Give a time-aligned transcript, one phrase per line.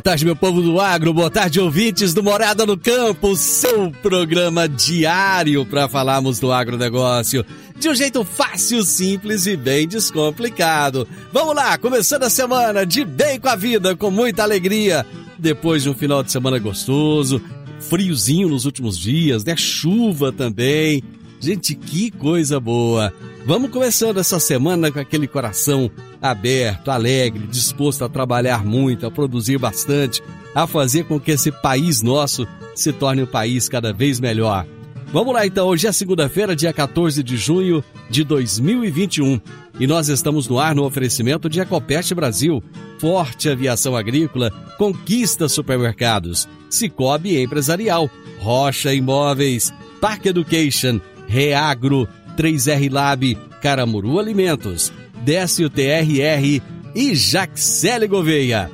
[0.00, 1.12] Boa tarde, meu povo do agro.
[1.12, 3.36] Boa tarde, ouvintes do Morada no Campo.
[3.36, 7.44] Seu programa diário para falarmos do agronegócio
[7.78, 11.06] de um jeito fácil, simples e bem descomplicado.
[11.30, 15.04] Vamos lá, começando a semana de bem com a vida, com muita alegria.
[15.38, 17.38] Depois de um final de semana gostoso,
[17.78, 19.54] friozinho nos últimos dias, né?
[19.54, 21.02] Chuva também.
[21.40, 23.10] Gente, que coisa boa!
[23.46, 29.56] Vamos começando essa semana com aquele coração aberto, alegre, disposto a trabalhar muito, a produzir
[29.56, 30.22] bastante,
[30.54, 34.66] a fazer com que esse país nosso se torne um país cada vez melhor.
[35.12, 39.40] Vamos lá então, hoje é segunda-feira, dia 14 de junho de 2021
[39.80, 42.62] e nós estamos no ar no oferecimento de Ecopest Brasil,
[42.98, 48.10] Forte Aviação Agrícola, Conquista Supermercados, Cicobi Empresarial,
[48.40, 54.92] Rocha Imóveis, Park Education, Reagro, 3R Lab, Caramuru Alimentos,
[55.24, 56.60] Décio TRR
[56.94, 58.70] e Jaxele Gouveia.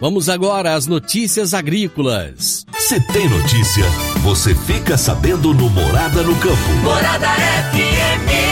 [0.00, 2.66] Vamos agora às notícias agrícolas.
[2.78, 3.84] Se tem notícia,
[4.22, 6.72] você fica sabendo no Morada no Campo.
[6.82, 8.43] Morada FM.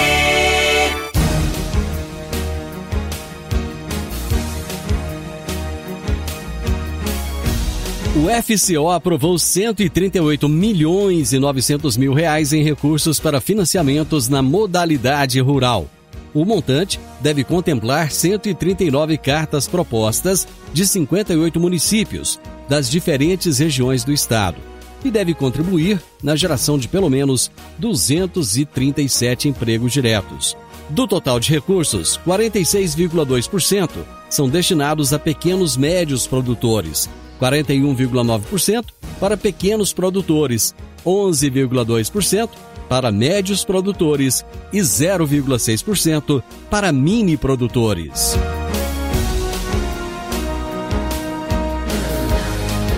[8.15, 15.41] O FCO aprovou 138 milhões e 900 mil reais em recursos para financiamentos na modalidade
[15.41, 15.89] rural.
[16.35, 22.39] O montante deve contemplar 139 cartas propostas de 58 municípios
[22.69, 24.59] das diferentes regiões do estado
[25.03, 30.55] e deve contribuir na geração de pelo menos 237 empregos diretos.
[30.91, 33.89] Do total de recursos, 46,2%
[34.29, 37.09] são destinados a pequenos médios produtores,
[37.43, 38.85] 41,9%
[39.19, 40.75] para pequenos produtores,
[41.05, 42.49] 11,2%
[42.89, 48.37] para médios produtores e 0,6% para mini produtores.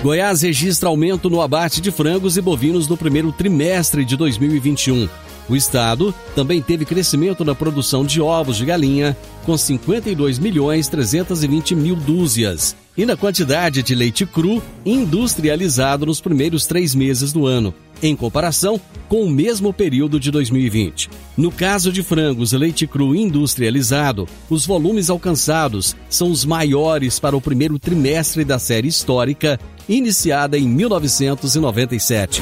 [0.03, 5.09] Goiás registra aumento no abate de frangos e bovinos no primeiro trimestre de 2021.
[5.49, 11.75] O estado também teve crescimento na produção de ovos de galinha, com 52 milhões 320
[11.75, 17.75] mil dúzias, e na quantidade de leite cru industrializado nos primeiros três meses do ano,
[18.03, 21.11] em comparação com o mesmo período de 2020.
[21.37, 27.41] No caso de frangos leite cru industrializado, os volumes alcançados são os maiores para o
[27.41, 32.41] primeiro trimestre da série histórica, iniciada em 1997.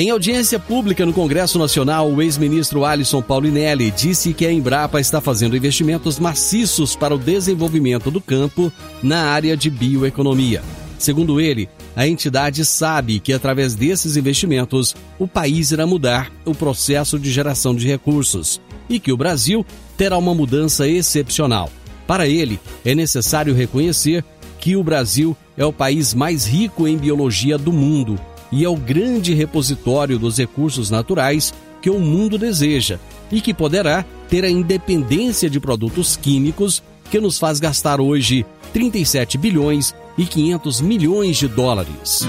[0.00, 5.20] Em audiência pública no Congresso Nacional, o ex-ministro Alisson Paulinelli disse que a Embrapa está
[5.20, 10.62] fazendo investimentos maciços para o desenvolvimento do campo na área de bioeconomia.
[10.98, 17.18] Segundo ele, a entidade sabe que através desses investimentos o país irá mudar o processo
[17.18, 18.58] de geração de recursos
[18.88, 19.66] e que o Brasil
[19.98, 21.70] terá uma mudança excepcional.
[22.06, 24.24] Para ele, é necessário reconhecer
[24.58, 28.18] que o Brasil é o país mais rico em biologia do mundo
[28.52, 32.98] e é o grande repositório dos recursos naturais que o mundo deseja
[33.30, 39.38] e que poderá ter a independência de produtos químicos que nos faz gastar hoje 37
[39.38, 42.26] bilhões e 500 milhões de dólares.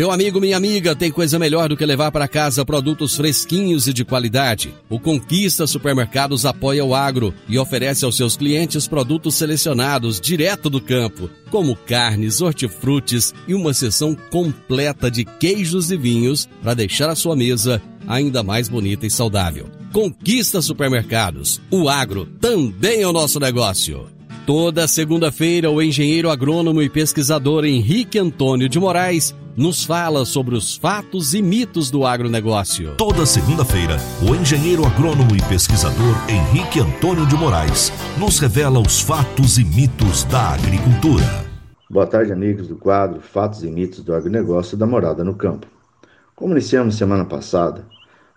[0.00, 3.92] Meu amigo, minha amiga, tem coisa melhor do que levar para casa produtos fresquinhos e
[3.92, 4.72] de qualidade.
[4.88, 10.80] O Conquista Supermercados apoia o agro e oferece aos seus clientes produtos selecionados direto do
[10.80, 17.14] campo, como carnes, hortifrutis e uma seção completa de queijos e vinhos para deixar a
[17.14, 19.68] sua mesa ainda mais bonita e saudável.
[19.92, 21.60] Conquista Supermercados.
[21.70, 24.06] O agro também é o nosso negócio.
[24.46, 30.76] Toda segunda-feira, o engenheiro agrônomo e pesquisador Henrique Antônio de Moraes nos fala sobre os
[30.76, 32.94] fatos e mitos do agronegócio.
[32.96, 39.58] Toda segunda-feira, o engenheiro agrônomo e pesquisador Henrique Antônio de Moraes nos revela os fatos
[39.58, 41.24] e mitos da agricultura.
[41.90, 45.66] Boa tarde, amigos do quadro Fatos e Mitos do Agronegócio da Morada no Campo.
[46.36, 47.84] Como iniciamos semana passada,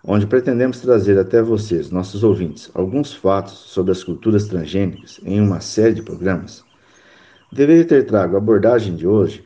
[0.02, 5.60] onde pretendemos trazer até vocês, nossos ouvintes, alguns fatos sobre as culturas transgênicas em uma
[5.60, 6.64] série de programas,
[7.52, 9.44] deveria ter trago a abordagem de hoje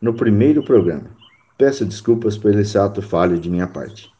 [0.00, 1.10] no primeiro programa.
[1.58, 4.10] Peço desculpas por esse ato falho de minha parte,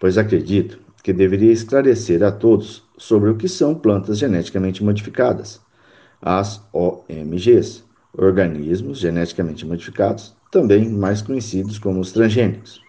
[0.00, 5.60] pois acredito que deveria esclarecer a todos sobre o que são plantas geneticamente modificadas,
[6.22, 7.84] as OMGs,
[8.16, 12.80] organismos geneticamente modificados, também mais conhecidos como os transgênicos,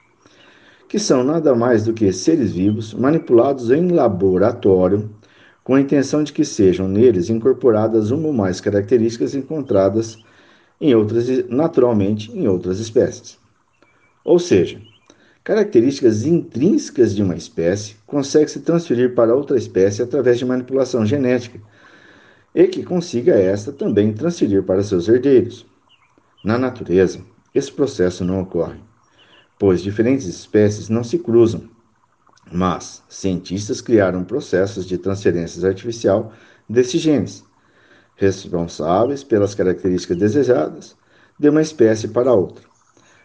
[0.88, 5.10] que são nada mais do que seres vivos manipulados em laboratório
[5.64, 10.20] com a intenção de que sejam neles incorporadas uma ou mais características encontradas
[10.80, 13.38] em outras, naturalmente em outras espécies.
[14.24, 14.82] Ou seja,
[15.44, 21.60] características intrínsecas de uma espécie conseguem se transferir para outra espécie através de manipulação genética
[22.54, 25.66] e que consiga esta também transferir para seus herdeiros.
[26.44, 27.20] Na natureza,
[27.54, 28.80] esse processo não ocorre,
[29.58, 31.70] pois diferentes espécies não se cruzam,
[32.52, 36.34] mas cientistas criaram processos de transferência artificial
[36.68, 37.45] desses genes,
[38.16, 40.96] responsáveis pelas características desejadas
[41.40, 42.64] de uma espécie para outra.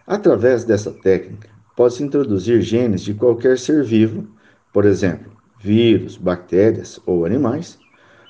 [0.07, 4.27] Através dessa técnica, pode-se introduzir genes de qualquer ser vivo,
[4.73, 7.79] por exemplo, vírus, bactérias ou animais,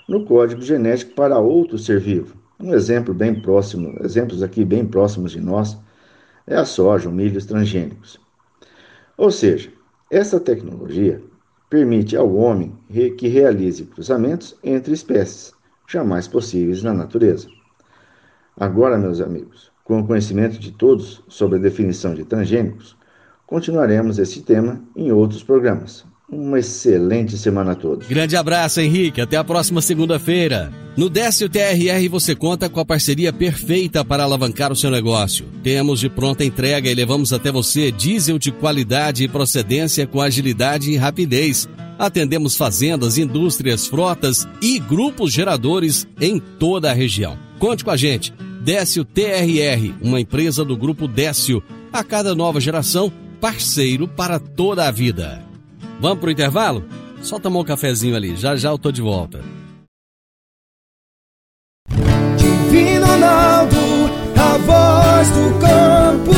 [0.09, 2.37] no código genético para outro ser vivo.
[2.59, 5.79] Um exemplo bem próximo, exemplos aqui bem próximos de nós,
[6.47, 8.21] é a soja, o milho transgênicos.
[9.17, 9.73] Ou seja,
[10.11, 11.23] essa tecnologia
[11.71, 12.77] permite ao homem
[13.17, 15.55] que realize cruzamentos entre espécies,
[15.91, 17.49] jamais possíveis na natureza.
[18.57, 22.97] Agora, meus amigos, com o conhecimento de todos sobre a definição de transgênicos,
[23.45, 26.07] continuaremos esse tema em outros programas.
[26.33, 28.07] Uma excelente semana a todos.
[28.07, 29.21] Grande abraço, Henrique.
[29.21, 30.73] Até a próxima segunda-feira.
[30.97, 35.47] No Décio TRR você conta com a parceria perfeita para alavancar o seu negócio.
[35.63, 40.91] Temos de pronta entrega e levamos até você diesel de qualidade e procedência com agilidade
[40.91, 41.69] e rapidez.
[41.99, 47.37] Atendemos fazendas, indústrias, frotas e grupos geradores em toda a região.
[47.59, 48.33] Conte com a gente.
[48.63, 51.63] Décio TRR, uma empresa do grupo Décio.
[51.93, 55.50] A cada nova geração, parceiro para toda a vida.
[56.01, 56.83] Vamos pro intervalo?
[57.23, 59.45] Só tomar um cafezinho ali, já já eu tô de volta.
[62.39, 63.77] Divino Ronaldo,
[64.35, 66.31] a voz do campo.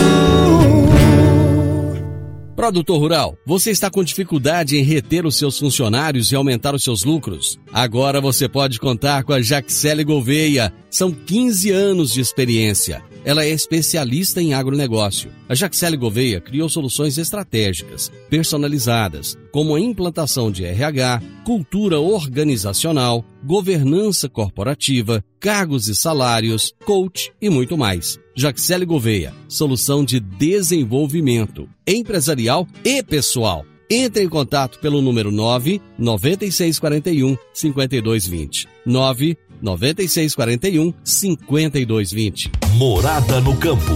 [2.57, 7.05] Produtor Rural, você está com dificuldade em reter os seus funcionários e aumentar os seus
[7.05, 7.59] lucros?
[7.73, 10.73] Agora você pode contar com a Jaxele Gouveia.
[10.91, 15.31] São 15 anos de experiência ela é especialista em agronegócio.
[15.49, 24.29] A Jaxele Gouveia criou soluções estratégicas, personalizadas, como a implantação de RH, cultura organizacional, governança
[24.29, 28.19] corporativa, cargos e salários, coach e muito mais.
[28.35, 33.65] Jaxele Gouveia, solução de desenvolvimento empresarial e pessoal.
[33.91, 38.67] Entre em contato pelo número 9 9641 5220.
[38.87, 42.51] 9 9641 5220.
[42.75, 43.93] Morada no campo.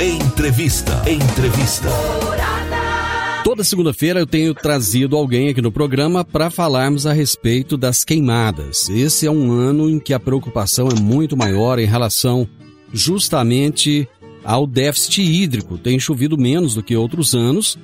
[0.00, 1.02] Entrevista.
[1.08, 1.88] Entrevista.
[3.44, 8.88] Toda segunda-feira eu tenho trazido alguém aqui no programa para falarmos a respeito das queimadas.
[8.88, 12.48] Esse é um ano em que a preocupação é muito maior em relação
[12.92, 14.08] justamente
[14.44, 15.78] ao déficit hídrico.
[15.78, 17.78] Tem chovido menos do que outros anos.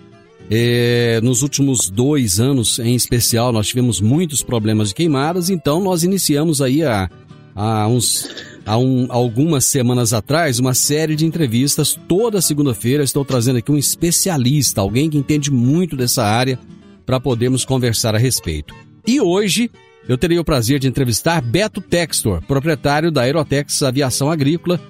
[0.51, 6.05] É, nos últimos dois anos, em especial, nós tivemos muitos problemas de queimadas, então nós
[6.05, 7.11] iniciamos aí a,
[7.57, 8.29] há, uns,
[8.67, 11.99] há um, algumas semanas atrás uma série de entrevistas.
[12.07, 16.59] Toda segunda-feira estou trazendo aqui um especialista, alguém que entende muito dessa área,
[17.07, 18.75] para podermos conversar a respeito.
[19.07, 19.71] E hoje
[20.09, 24.81] eu terei o prazer de entrevistar Beto Textor, proprietário da Aerotex Aviação Agrícola,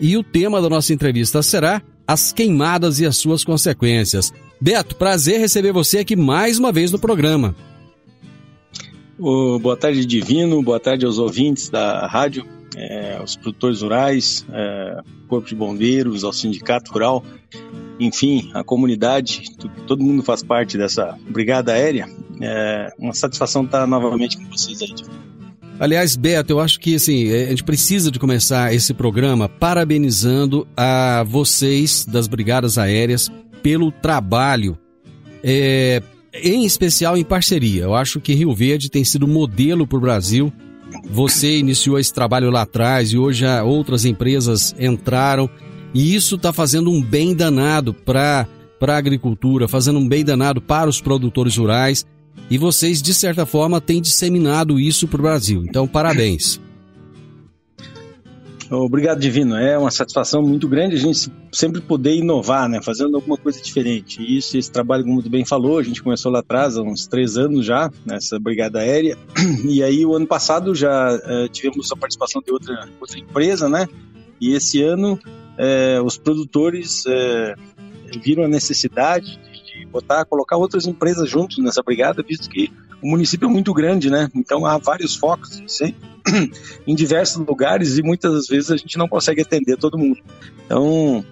[0.00, 4.32] e o tema da nossa entrevista será as queimadas e as suas consequências.
[4.60, 7.54] Beto, prazer receber você aqui mais uma vez no programa.
[9.22, 10.62] Oh, boa tarde, Divino.
[10.62, 16.32] Boa tarde aos ouvintes da rádio, é, aos produtores rurais, é, Corpo de Bombeiros, ao
[16.32, 17.22] Sindicato Rural,
[17.98, 19.42] enfim, a comunidade,
[19.86, 22.08] todo mundo faz parte dessa brigada aérea.
[22.40, 25.20] É uma satisfação estar novamente com vocês aí, Divino.
[25.78, 31.24] Aliás, Beto, eu acho que assim, a gente precisa de começar esse programa parabenizando a
[31.26, 33.30] vocês das Brigadas Aéreas
[33.62, 34.78] pelo trabalho
[35.44, 36.02] é,
[36.34, 37.84] em especial em parceria.
[37.84, 40.52] Eu acho que Rio Verde tem sido modelo para o Brasil.
[41.10, 45.48] Você iniciou esse trabalho lá atrás e hoje outras empresas entraram
[45.94, 48.46] e isso está fazendo um bem danado para
[48.80, 52.06] a agricultura, fazendo um bem danado para os produtores rurais
[52.48, 55.64] e vocês, de certa forma, têm disseminado isso para o Brasil.
[55.64, 56.60] Então, parabéns.
[58.70, 59.56] Obrigado, Divino.
[59.56, 62.80] É uma satisfação muito grande a gente sempre poder inovar, né?
[62.80, 64.22] Fazendo alguma coisa diferente.
[64.22, 67.08] E isso, esse trabalho, como muito bem falou, a gente começou lá atrás, há uns
[67.08, 69.18] três anos já, nessa brigada aérea.
[69.68, 73.88] E aí, o ano passado, já uh, tivemos a participação de outra, outra empresa, né?
[74.40, 81.28] E esse ano, uh, os produtores uh, viram a necessidade de botar, colocar outras empresas
[81.28, 82.70] juntos nessa brigada, visto que
[83.02, 84.28] o município é muito grande, né?
[84.34, 85.60] Então há vários focos
[86.86, 90.18] em diversos lugares e muitas vezes a gente não consegue atender todo mundo.
[90.66, 91.24] Então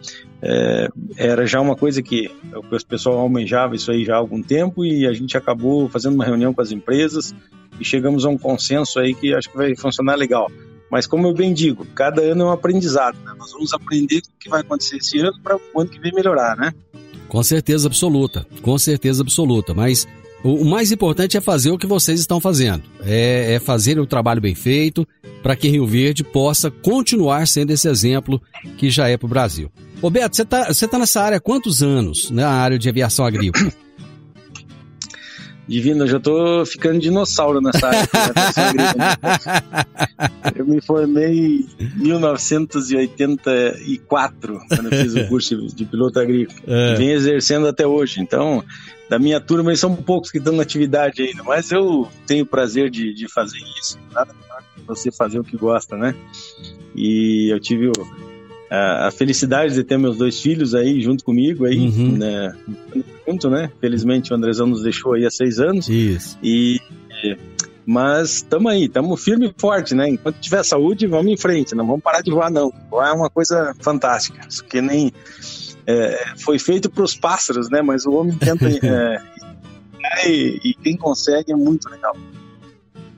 [0.42, 4.84] é, era já uma coisa que o pessoal almejava isso aí já há algum tempo
[4.84, 7.34] e a gente acabou fazendo uma reunião com as empresas
[7.80, 10.50] e chegamos a um consenso aí que acho que vai funcionar legal.
[10.90, 13.18] Mas como eu bem digo, cada ano é um aprendizado.
[13.24, 13.34] Né?
[13.38, 16.56] Nós vamos aprender o que vai acontecer esse ano para o ano que vem melhorar,
[16.56, 16.72] né?
[17.28, 19.74] Com certeza absoluta, com certeza absoluta.
[19.74, 20.08] Mas
[20.42, 22.82] o, mais importante é fazer o que vocês estão fazendo.
[23.04, 25.06] É, é fazer o trabalho bem feito
[25.42, 28.40] para que Rio Verde possa continuar sendo esse exemplo
[28.76, 29.70] que já é para o Brasil.
[30.00, 33.72] Roberto, você está você tá nessa área há quantos anos, na área de aviação agrícola?
[35.68, 38.08] Divino, eu já tô ficando dinossauro nessa área.
[40.56, 46.58] eu me formei em 1984, quando eu fiz o curso de piloto agrícola.
[46.66, 46.94] É.
[46.94, 48.22] Venho exercendo até hoje.
[48.22, 48.64] Então,
[49.08, 53.14] da minha turma, são poucos que estão na atividade ainda, mas eu tenho prazer de,
[53.14, 53.98] de fazer isso.
[54.12, 56.14] Nada melhor que você fazer o que gosta, né?
[56.94, 57.90] E eu tive
[58.70, 62.18] a, a, felicidade de ter meus dois filhos aí junto comigo aí, uhum.
[62.18, 62.54] né?
[63.26, 63.70] Junto, né?
[63.80, 65.88] Felizmente o Andrezão nos deixou aí há seis anos.
[65.88, 66.38] Isso.
[66.42, 66.80] E
[67.90, 70.10] mas estamos aí, estamos firme e forte, né?
[70.10, 72.70] Enquanto tiver saúde, vamos em frente, não vamos parar de voar, não.
[72.90, 74.46] Voar é uma coisa fantástica.
[74.46, 75.10] Isso que nem
[75.88, 77.80] é, foi feito para os pássaros, né?
[77.80, 78.68] Mas o homem tenta.
[78.86, 79.18] é,
[80.28, 82.14] e, e, quem consegue é muito legal.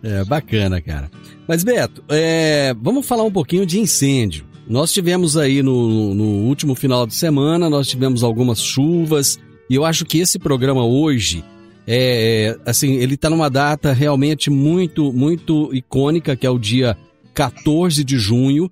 [0.03, 1.11] É bacana, cara.
[1.49, 4.47] Mas, Beto, é, vamos falar um pouquinho de incêndio.
[4.69, 9.37] Nós tivemos aí no, no último final de semana, nós tivemos algumas chuvas,
[9.69, 11.45] e eu acho que esse programa hoje,
[11.89, 16.97] é, assim, ele está numa data realmente muito, muito icônica, que é o dia
[17.35, 18.71] 14 de junho.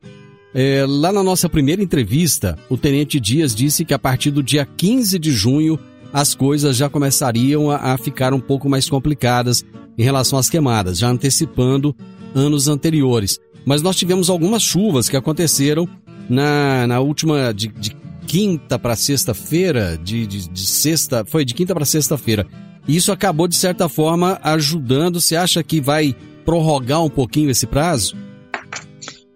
[0.55, 4.67] É, lá na nossa primeira entrevista, o Tenente Dias disse que a partir do dia
[4.67, 5.79] 15 de junho
[6.13, 9.65] as coisas já começariam a, a ficar um pouco mais complicadas
[9.97, 11.95] em relação às queimadas, já antecipando
[12.35, 13.39] anos anteriores.
[13.65, 15.89] Mas nós tivemos algumas chuvas que aconteceram
[16.29, 17.95] na, na última de, de
[18.27, 22.47] quinta para sexta-feira, de, de, de, sexta, foi de quinta para sexta-feira.
[22.87, 25.21] Isso acabou de certa forma ajudando.
[25.21, 26.15] Você acha que vai
[26.45, 28.17] prorrogar um pouquinho esse prazo?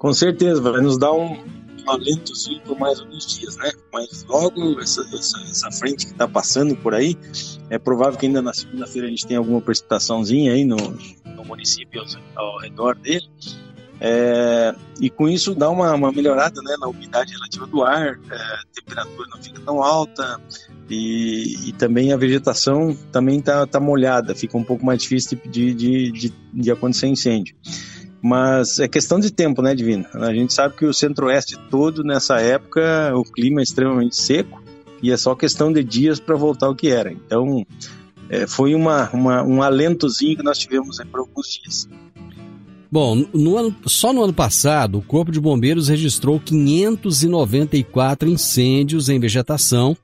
[0.02, 1.40] Com certeza, vai nos dar um,
[1.86, 3.70] alentozinho por mais alguns dias, né?
[3.92, 7.16] Mas logo essa, essa, essa frente que está passando por aí,
[7.70, 10.76] é provável que ainda na segunda-feira a gente tenha alguma precipitaçãozinha aí no,
[11.36, 12.02] no município
[12.34, 13.30] ao, ao redor dele.
[14.00, 18.58] É, e com isso dá uma, uma, melhorada né, na umidade relativa do ar, é,
[18.74, 20.40] temperatura não fica tão alta
[20.90, 25.72] e, e também a vegetação também está tá molhada, fica um pouco mais difícil de,
[25.72, 27.54] de, de, de acontecer incêndio.
[28.22, 30.06] Mas é questão de tempo, né, Divino?
[30.14, 34.62] A gente sabe que o centro-oeste todo, nessa época, o clima é extremamente seco
[35.02, 37.10] e é só questão de dias para voltar ao que era.
[37.12, 37.66] Então,
[38.30, 41.88] é, foi uma, uma, um alentozinho que nós tivemos por alguns dias.
[42.90, 49.18] Bom, no ano, só no ano passado, o Corpo de Bombeiros registrou 594 incêndios em
[49.18, 49.96] vegetação.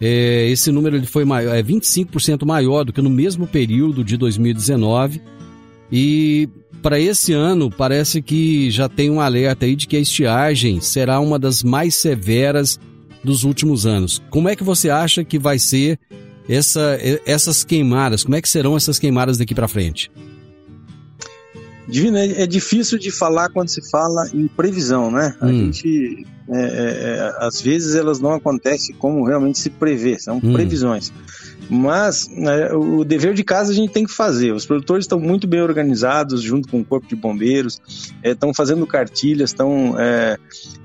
[0.00, 4.16] É, esse número ele foi maior, é 25% maior do que no mesmo período de
[4.16, 5.22] 2019.
[5.92, 6.48] E
[6.82, 11.20] para esse ano, parece que já tem um alerta aí de que a estiagem será
[11.20, 12.78] uma das mais severas
[13.22, 14.22] dos últimos anos.
[14.30, 15.98] Como é que você acha que vai ser
[16.48, 18.22] essa, essas queimadas?
[18.22, 20.10] Como é que serão essas queimadas daqui para frente?
[21.88, 25.36] Divino, é, é, difícil de falar quando se fala em previsão, né?
[25.40, 25.66] A hum.
[25.66, 30.52] gente, é, é, é, às vezes elas não acontecem como realmente se prevê, são hum.
[30.52, 31.12] previsões.
[31.68, 34.52] Mas né, o dever de casa a gente tem que fazer.
[34.52, 37.80] Os produtores estão muito bem organizados, junto com o Corpo de Bombeiros,
[38.22, 40.36] estão é, fazendo cartilhas, estão é,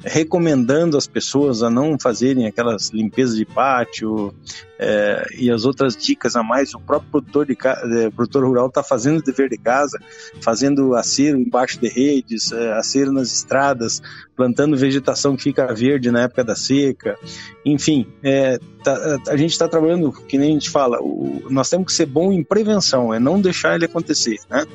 [0.04, 4.34] recomendando as pessoas a não fazerem aquelas limpezas de pátio
[4.80, 6.74] é, e as outras dicas a mais.
[6.74, 10.00] O próprio produtor, de, é, produtor rural está fazendo o dever de casa,
[10.42, 14.02] fazendo acero embaixo de redes, é, acero nas estradas,
[14.36, 17.16] plantando vegetação que fica verde na época da seca.
[17.64, 21.88] Enfim, é, tá, a gente está trabalhando, que nem a gente fala, o, nós temos
[21.88, 24.66] que ser bom em prevenção, é não deixar ele acontecer, né?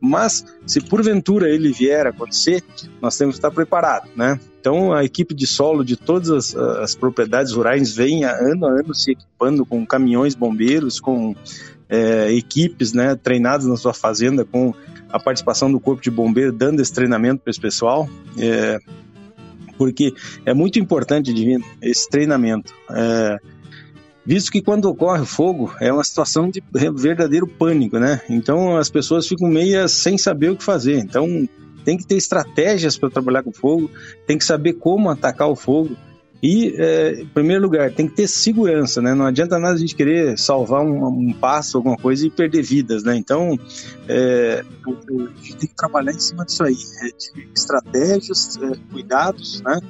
[0.00, 2.64] Mas, se porventura ele vier a acontecer,
[3.02, 4.40] nós temos que estar preparados, né?
[4.58, 8.94] Então, a equipe de solo de todas as, as propriedades rurais vem ano a ano
[8.94, 11.34] se equipando com caminhões bombeiros, com
[11.88, 14.72] é, equipes né, treinadas na sua fazenda, com
[15.10, 18.08] a participação do Corpo de Bombeiro, dando esse treinamento para esse pessoal.
[18.38, 18.78] É,
[19.76, 20.14] porque
[20.44, 22.72] é muito importante, Divino, esse treinamento.
[22.90, 23.38] É,
[24.30, 26.62] visto que quando ocorre fogo é uma situação de
[26.94, 28.20] verdadeiro pânico, né?
[28.30, 30.98] Então as pessoas ficam meio sem saber o que fazer.
[30.98, 31.48] Então
[31.84, 33.90] tem que ter estratégias para trabalhar com fogo,
[34.28, 35.96] tem que saber como atacar o fogo.
[36.40, 39.14] E, é, em primeiro lugar, tem que ter segurança, né?
[39.14, 43.02] Não adianta nada a gente querer salvar um, um passo, alguma coisa e perder vidas,
[43.02, 43.16] né?
[43.16, 43.58] Então,
[44.08, 49.60] é, a gente tem que trabalhar em cima disso aí, é, de estratégias, é, cuidados,
[49.60, 49.80] né?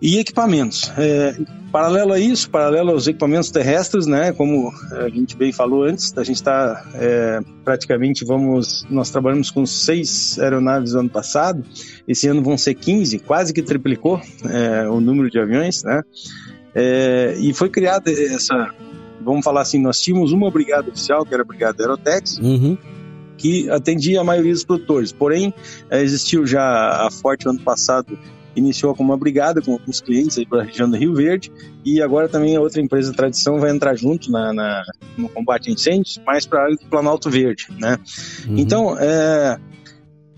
[0.00, 0.92] E equipamentos.
[0.98, 1.34] É,
[1.72, 4.32] paralelo a isso, paralelo aos equipamentos terrestres, né?
[4.32, 9.64] Como a gente bem falou antes, a gente está é, praticamente vamos, nós trabalhamos com
[9.64, 11.64] seis aeronaves no ano passado.
[12.06, 16.02] Esse ano vão ser 15, quase que triplicou é, o número de aviões, né?
[16.74, 18.70] É, e foi criada essa,
[19.24, 22.76] vamos falar assim, nós tínhamos uma brigada oficial, que era a Brigada Aerotex, uhum.
[23.38, 25.10] que atendia a maioria dos produtores.
[25.10, 25.54] Porém,
[25.88, 28.18] é, existiu já a Forte ano passado
[28.56, 31.52] iniciou com uma brigada com alguns clientes aí para a região do Rio Verde
[31.84, 34.82] e agora também a outra empresa Tradição vai entrar junto na, na
[35.16, 37.98] no combate a incêndios, mais para a área do Planalto Verde, né?
[38.48, 38.58] Uhum.
[38.58, 39.58] Então, é,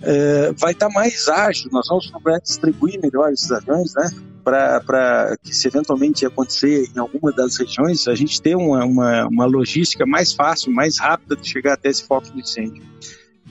[0.02, 4.10] é, vai estar tá mais ágil, nós vamos procurar distribuir melhor esses aviões, né?
[4.44, 9.44] Para que, se eventualmente acontecer em alguma das regiões, a gente ter uma, uma, uma
[9.44, 12.82] logística mais fácil, mais rápida de chegar até esse foco de incêndio.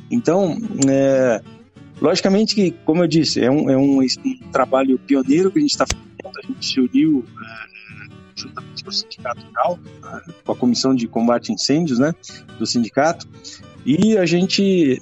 [0.09, 0.57] Então,
[0.89, 1.41] é,
[2.01, 5.71] Logicamente que, como eu disse, é um, é um, um trabalho pioneiro que a gente
[5.71, 6.07] está fazendo.
[6.37, 11.07] A gente se uniu é, juntamente com o Sindicato Rural, é, com a Comissão de
[11.07, 12.13] Combate a Incêndios né,
[12.59, 13.27] do sindicato,
[13.85, 15.01] e a gente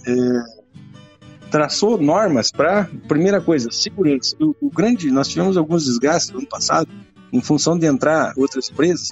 [1.49, 4.35] traçou normas para, primeira coisa, segurança.
[4.39, 6.89] O, o, grande, nós tivemos alguns desgastes no ano passado,
[7.31, 9.11] em função de entrar outras empresas,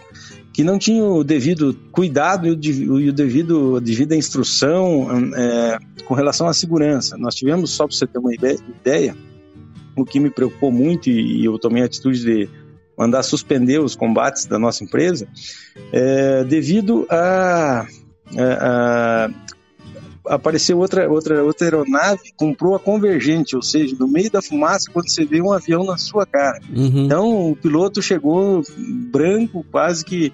[0.53, 6.47] que não tinham o devido cuidado e o, devido a devida instrução é, com relação
[6.47, 7.17] à segurança.
[7.17, 9.17] Nós tivemos, só para você ter uma ideia,
[9.97, 12.49] o que me preocupou muito e eu tomei a atitude de
[12.95, 15.27] mandar suspender os combates da nossa empresa,
[15.91, 17.87] é, devido a,
[18.37, 19.29] a, a
[20.27, 25.09] apareceu outra, outra, outra aeronave, comprou a convergente, ou seja, no meio da fumaça, quando
[25.09, 26.59] você vê um avião na sua cara.
[26.75, 27.05] Uhum.
[27.05, 28.63] Então o piloto chegou
[29.11, 30.33] branco, quase que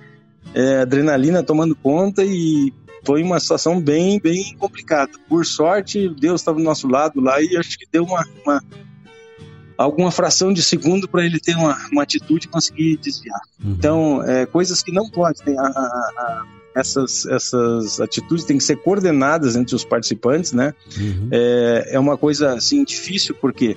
[0.53, 2.73] é, adrenalina tomando conta e
[3.03, 5.11] foi uma situação bem, bem complicada.
[5.27, 8.61] Por sorte, Deus estava do nosso lado lá e acho que deu uma, uma
[9.77, 13.39] alguma fração de segundo para ele ter uma, uma atitude e conseguir desviar.
[13.63, 13.71] Uhum.
[13.71, 15.57] Então, é, coisas que não podem.
[15.57, 20.73] A, a, a, essas, essas atitudes têm que ser coordenadas entre os participantes, né?
[20.97, 21.29] Uhum.
[21.31, 23.75] É, é uma coisa assim difícil porque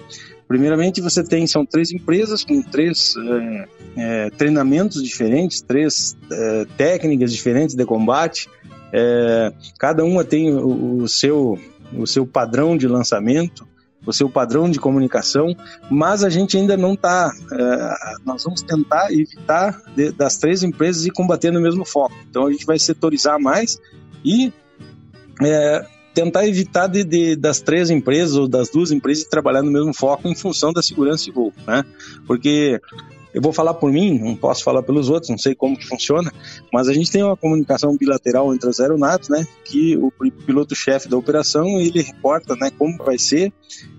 [0.52, 7.32] Primeiramente, você tem, são três empresas com três é, é, treinamentos diferentes, três é, técnicas
[7.32, 8.50] diferentes de combate.
[8.92, 11.58] É, cada uma tem o, o, seu,
[11.96, 13.66] o seu padrão de lançamento,
[14.04, 15.54] o seu padrão de comunicação,
[15.90, 17.32] mas a gente ainda não está.
[17.52, 22.14] É, nós vamos tentar evitar de, das três empresas e combater no mesmo foco.
[22.28, 23.78] Então a gente vai setorizar mais
[24.24, 24.52] e
[25.40, 29.94] é, tentar evitar de, de, das três empresas ou das duas empresas trabalhar no mesmo
[29.94, 31.84] foco em função da segurança de voo, né?
[32.26, 32.80] Porque
[33.34, 36.32] eu vou falar por mim, não posso falar pelos outros, não sei como que funciona,
[36.72, 39.46] mas a gente tem uma comunicação bilateral entre as aeronaves, né?
[39.64, 40.12] Que o
[40.46, 42.70] piloto-chefe da operação ele reporta, né?
[42.76, 43.52] Como vai ser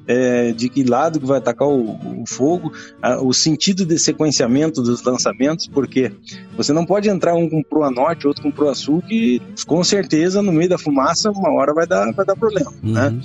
[0.08, 4.82] é, de que lado que vai atacar o, o fogo, a, o sentido de sequenciamento
[4.82, 6.12] dos lançamentos, porque
[6.56, 10.42] você não pode entrar um com proa norte, outro com proa sul, que com certeza
[10.42, 13.08] no meio da fumaça uma hora vai dar, vai dar problema, né?
[13.08, 13.16] uhum.
[13.16, 13.22] né?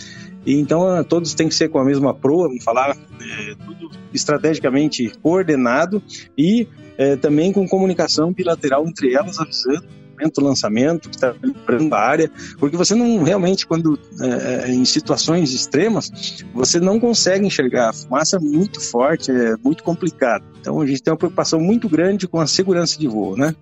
[0.48, 5.12] E então todos têm que ser com a mesma proa, vamos falar é, tudo estrategicamente
[5.22, 6.02] coordenado
[6.38, 9.84] e é, também com comunicação bilateral entre elas, avisando
[10.18, 14.87] lançamento, lançamento, que está lembrando a área, porque você não realmente, quando é, é, em
[14.87, 16.11] situações extremas,
[16.54, 17.90] você não consegue enxergar.
[17.90, 20.46] A fumaça é muito forte, é muito complicado.
[20.61, 23.54] Então a gente tem uma preocupação muito grande com a segurança de voo, né?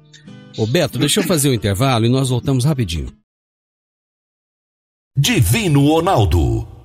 [0.57, 3.09] Ô Beto, deixa eu fazer o um intervalo e nós voltamos rapidinho.
[5.19, 6.76] Divino Ronaldo,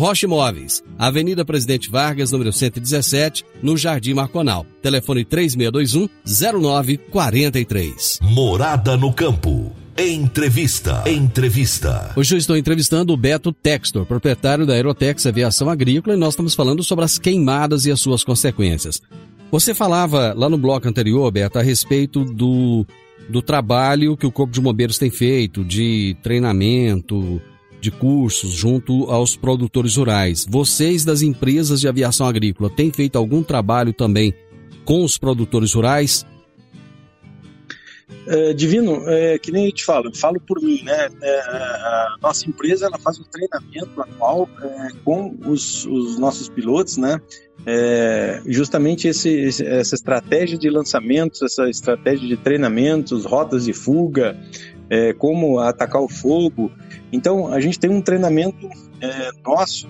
[0.00, 4.64] Rocha Imóveis, Avenida Presidente Vargas, número 117, no Jardim Marconal.
[4.80, 8.18] Telefone 3621 0943.
[8.22, 9.70] Morada no campo.
[9.98, 11.04] Entrevista.
[11.06, 12.14] Entrevista.
[12.16, 16.54] Hoje eu estou entrevistando o Beto Textor, proprietário da Aerotex Aviação Agrícola, e nós estamos
[16.54, 19.02] falando sobre as queimadas e as suas consequências.
[19.50, 22.86] Você falava lá no bloco anterior, Beto, a respeito do,
[23.28, 27.38] do trabalho que o Corpo de Bombeiros tem feito, de treinamento,
[27.80, 30.46] de cursos junto aos produtores rurais.
[30.48, 34.34] Vocês das empresas de aviação agrícola têm feito algum trabalho também
[34.84, 36.26] com os produtores rurais?
[38.26, 41.08] É, Divino, é, que nem eu te falo, eu falo por mim, né?
[41.22, 46.96] É, a nossa empresa ela faz um treinamento anual é, com os, os, nossos pilotos,
[46.96, 47.20] né?
[47.66, 54.36] É, justamente esse, essa estratégia de lançamentos, essa estratégia de treinamentos, rotas de fuga,
[54.90, 56.70] é, como atacar o fogo.
[57.12, 58.68] Então, a gente tem um treinamento
[59.42, 59.88] nosso,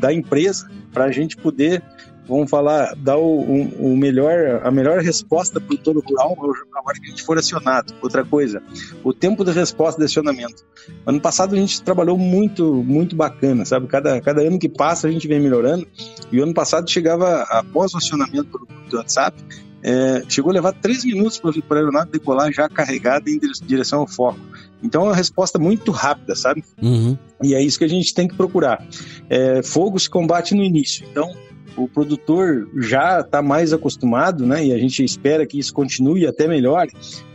[0.00, 1.82] da empresa, para a gente poder
[2.26, 6.36] vamos falar, dar o, o, melhor, a melhor resposta para o todo rural
[6.72, 7.94] na hora que a gente for acionado.
[8.02, 8.62] Outra coisa,
[9.02, 10.64] o tempo de resposta de acionamento.
[11.06, 13.86] Ano passado a gente trabalhou muito, muito bacana, sabe?
[13.86, 15.86] Cada, cada ano que passa a gente vem melhorando.
[16.32, 19.36] E o ano passado chegava, após o acionamento do WhatsApp,
[19.84, 24.06] é, chegou a levar três minutos para a aeronave decolar já carregada em direção ao
[24.06, 24.40] foco.
[24.82, 26.64] Então é uma resposta muito rápida, sabe?
[26.82, 27.16] Uhum.
[27.42, 28.82] E é isso que a gente tem que procurar.
[29.28, 31.06] É, fogo se combate no início.
[31.10, 31.30] Então,
[31.76, 36.46] o produtor já está mais acostumado, né, e a gente espera que isso continue até
[36.46, 36.86] melhor,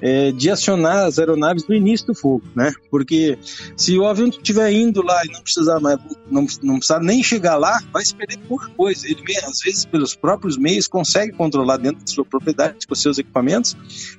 [0.02, 2.72] é, de acionar as aeronaves no início do fogo, né?
[2.90, 3.38] Porque
[3.76, 6.00] se o avião estiver indo lá e não precisar mais,
[6.30, 9.08] não, não precisar nem chegar lá, vai se perder pouca coisa.
[9.08, 13.76] Ele, às vezes, pelos próprios meios, consegue controlar dentro da sua propriedade, com seus equipamentos,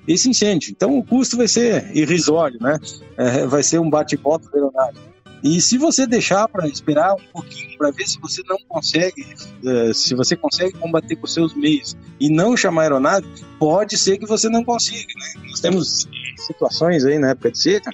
[0.07, 0.71] esse incêndio.
[0.71, 2.79] Então, o custo vai ser irrisório, né?
[3.17, 4.99] É, vai ser um bate-volta da aeronave.
[5.43, 9.23] E se você deixar para esperar um pouquinho para ver se você não consegue,
[9.65, 13.27] uh, se você consegue combater com seus meios e não chamar aeronave,
[13.59, 15.09] pode ser que você não consiga.
[15.17, 15.49] Né?
[15.49, 17.91] Nós temos situações aí na época de seca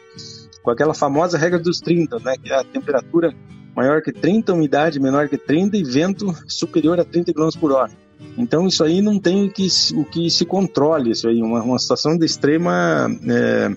[0.62, 2.34] com aquela famosa regra dos 30, né?
[2.42, 3.32] que é a temperatura
[3.76, 7.92] maior que 30, umidade menor que 30 e vento superior a 30 km por hora.
[8.36, 11.78] Então isso aí não tem o que, o que se controle, isso aí, uma, uma
[11.78, 13.76] situação de extrema é,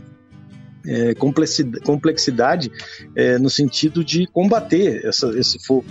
[0.90, 1.14] é,
[1.84, 2.72] complexidade,
[3.16, 5.86] é, no sentido de combater essa, esse fogo.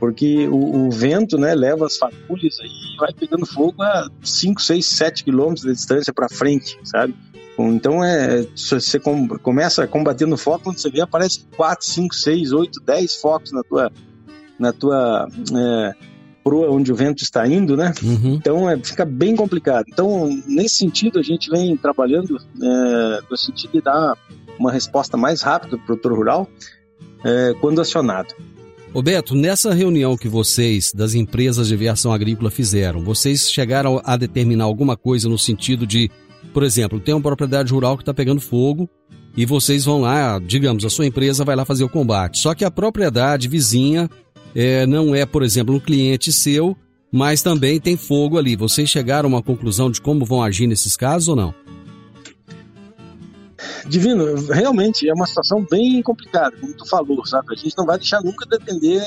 [0.00, 4.86] Porque o, o, vento né, leva as fagulhas e vai pegando fogo a 5, 6,
[4.86, 7.14] 7 quilômetros de distância para frente, sabe?
[7.58, 8.98] Então é, você
[9.42, 13.52] começa a combater no foco, quando você vê, aparece 4, 5, 6, 8, 10 focos
[13.52, 13.92] na tua,
[14.58, 15.94] na tua é,
[16.42, 17.92] proa onde o vento está indo, né?
[18.02, 18.34] Uhum.
[18.34, 19.86] Então é, fica bem complicado.
[19.88, 24.16] Então, nesse sentido, a gente vem trabalhando é, no sentido de dar
[24.58, 26.48] uma resposta mais rápida para o produtor rural
[27.24, 28.34] é, quando acionado.
[28.92, 34.64] Roberto, nessa reunião que vocês, das empresas de aviação agrícola, fizeram, vocês chegaram a determinar
[34.64, 36.10] alguma coisa no sentido de,
[36.52, 38.90] por exemplo, tem uma propriedade rural que está pegando fogo
[39.36, 42.40] e vocês vão lá, digamos, a sua empresa vai lá fazer o combate.
[42.40, 44.10] Só que a propriedade vizinha
[44.54, 46.76] é, não é, por exemplo, um cliente seu,
[47.10, 48.56] mas também tem fogo ali.
[48.56, 51.54] Vocês chegaram a uma conclusão de como vão agir nesses casos ou não?
[53.86, 57.48] Divino, realmente é uma situação bem complicada, como tu falou, sabe?
[57.50, 59.02] A gente não vai deixar nunca depender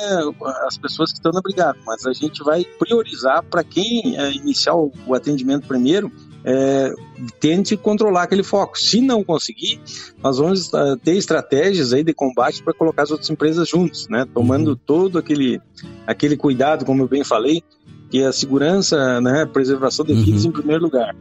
[0.68, 4.76] as pessoas que estão na brigada, mas a gente vai priorizar para quem é, iniciar
[4.76, 6.12] o atendimento primeiro,
[6.46, 6.94] é,
[7.40, 8.78] tente controlar aquele foco.
[8.80, 9.80] Se não conseguir,
[10.22, 14.26] nós vamos uh, ter estratégias aí de combate para colocar as outras empresas juntos, né?
[14.34, 14.78] Tomando uhum.
[14.86, 15.62] todo aquele,
[16.06, 17.64] aquele cuidado, como eu bem falei,
[18.10, 20.52] que é a segurança, né, preservação de vidas uhum.
[20.52, 21.16] em primeiro lugar.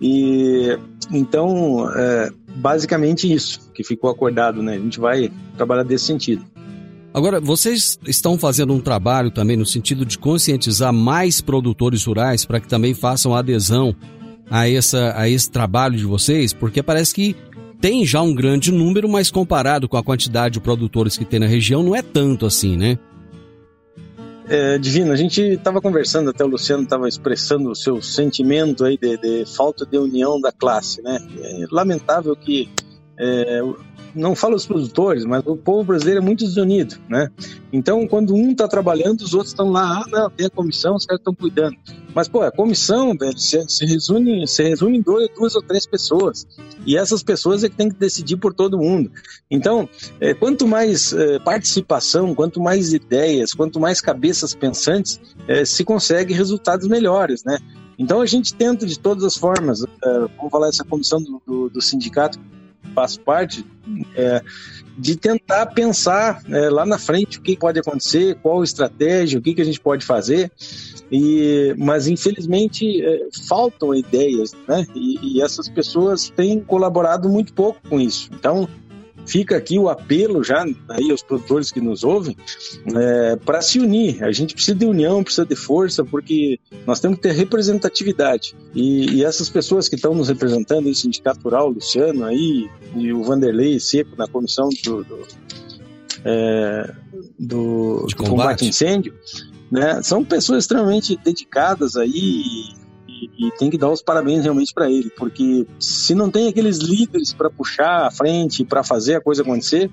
[0.00, 0.76] E
[1.12, 4.74] então, é, basicamente isso que ficou acordado, né?
[4.74, 6.44] A gente vai trabalhar desse sentido.
[7.14, 12.60] Agora, vocês estão fazendo um trabalho também no sentido de conscientizar mais produtores rurais para
[12.60, 13.96] que também façam adesão
[14.50, 16.52] a, essa, a esse trabalho de vocês?
[16.52, 17.36] Porque parece que
[17.80, 21.46] tem já um grande número, mas comparado com a quantidade de produtores que tem na
[21.46, 22.98] região, não é tanto assim, né?
[24.48, 28.96] É, Divino, a gente estava conversando, até o Luciano estava expressando o seu sentimento aí
[28.96, 31.18] de, de, falta de união da classe, né?
[31.42, 32.68] É lamentável que
[33.18, 33.60] é,
[34.16, 37.30] não falo os produtores, mas o povo brasileiro é muito desunido, né?
[37.72, 41.04] Então, quando um está trabalhando, os outros estão lá, ah, não, tem a comissão, os
[41.04, 41.76] caras estão cuidando.
[42.14, 45.86] Mas, pô, a comissão, velho, se, se, resume, se resume em dois, duas ou três
[45.86, 46.46] pessoas.
[46.86, 49.10] E essas pessoas é que tem que decidir por todo mundo.
[49.50, 49.86] Então,
[50.18, 56.32] é, quanto mais é, participação, quanto mais ideias, quanto mais cabeças pensantes, é, se consegue
[56.32, 57.58] resultados melhores, né?
[57.98, 61.70] Então a gente tenta de todas as formas, é, vamos falar essa comissão do, do,
[61.70, 62.38] do sindicato
[62.96, 63.62] faço parte,
[64.16, 64.42] é,
[64.96, 69.54] de tentar pensar é, lá na frente o que pode acontecer, qual estratégia, o que,
[69.54, 70.50] que a gente pode fazer.
[71.12, 74.86] E, mas infelizmente é, faltam ideias, né?
[74.94, 78.30] E, e essas pessoas têm colaborado muito pouco com isso.
[78.32, 78.66] Então
[79.26, 82.36] fica aqui o apelo já aí aos produtores que nos ouvem
[82.94, 84.22] é, para se unir.
[84.22, 88.54] A gente precisa de união, precisa de força, porque nós temos que ter representatividade.
[88.74, 93.12] E, e essas pessoas que estão nos representando, o Sindicato Rural, o Luciano aí, e
[93.12, 95.22] o Vanderlei Seco na comissão do, do,
[96.24, 96.94] é,
[97.38, 98.30] do, combate.
[98.30, 99.14] combate incêndio,
[99.70, 102.42] né, são pessoas extremamente dedicadas aí
[103.38, 107.32] e, tem que dar os parabéns realmente para ele, porque se não tem aqueles líderes
[107.32, 109.90] para puxar a frente, para fazer a coisa acontecer,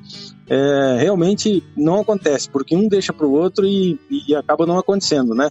[0.49, 5.33] é, realmente não acontece, porque um deixa para o outro e, e, acaba não acontecendo,
[5.33, 5.49] né?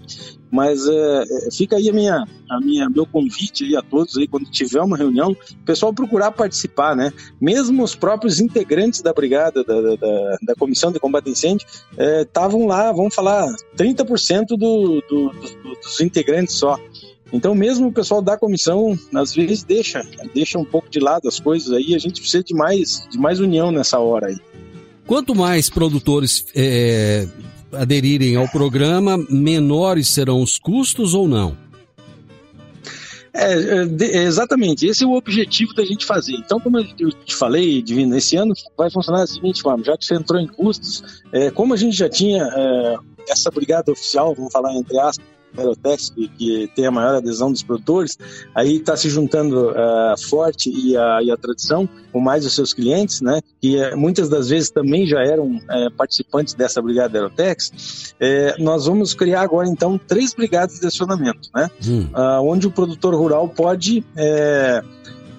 [0.50, 4.28] Mas é, é, fica aí a minha, a minha, meu convite aí a todos aí
[4.28, 7.10] quando tiver uma reunião, o pessoal procurar participar, né?
[7.40, 11.66] Mesmo os próprios integrantes da brigada, da, da, da comissão de combate a incêndio,
[12.20, 16.78] estavam é, lá, vamos falar, 30% do, do, do, dos integrantes só.
[17.32, 20.02] Então, mesmo o pessoal da comissão, às vezes, deixa,
[20.34, 23.40] deixa um pouco de lado as coisas aí, a gente precisa de mais, de mais
[23.40, 24.36] união nessa hora aí.
[25.06, 27.26] Quanto mais produtores é,
[27.72, 31.56] aderirem ao programa, menores serão os custos ou não?
[33.34, 36.34] É, é, exatamente, esse é o objetivo da gente fazer.
[36.34, 40.04] Então, como eu te falei, Divino, esse ano vai funcionar da seguinte forma: já que
[40.04, 42.96] você entrou em custos, é, como a gente já tinha é,
[43.28, 45.24] essa brigada oficial, vamos falar entre aspas,
[45.56, 48.18] Aerotex, que, que, tem a maior adesão dos produtores,
[48.54, 52.74] aí está se juntando a Forte e a, e a Tradição com mais os seus
[52.74, 58.14] clientes, né, que é, muitas das vezes também já eram é, participantes dessa brigada Aerotex,
[58.20, 62.06] é, nós vamos criar agora então três brigadas de acionamento, né, hum.
[62.14, 64.82] uh, onde o produtor rural pode é,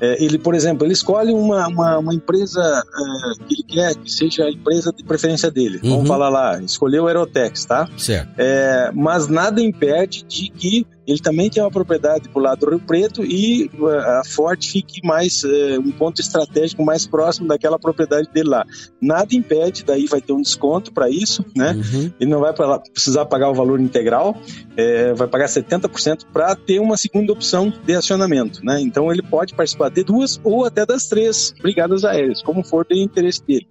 [0.04, 4.12] é, ele, por exemplo, ele escolhe uma, uma, uma empresa é, que ele quer que
[4.12, 5.80] seja a empresa de preferência dele.
[5.82, 5.92] Uhum.
[5.92, 7.88] Vamos falar lá, escolheu o Aerotex, tá?
[7.98, 8.34] Certo.
[8.38, 12.70] É, mas nada impede de que ele também tem uma propriedade para o lado do
[12.70, 17.78] Rio Preto e uh, a Forte fique mais uh, um ponto estratégico mais próximo daquela
[17.78, 18.66] propriedade dele lá.
[19.02, 21.74] Nada impede, daí vai ter um desconto para isso, né?
[21.74, 22.12] Uhum.
[22.20, 24.36] Ele não vai pra, precisar pagar o valor integral,
[24.78, 28.80] é, vai pagar 70% para ter uma segunda opção de acionamento, né?
[28.82, 33.02] Então ele pode participar de duas ou até das três brigadas aéreas, como for de
[33.02, 33.68] interesse dele.